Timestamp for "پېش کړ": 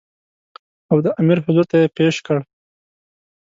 1.97-2.37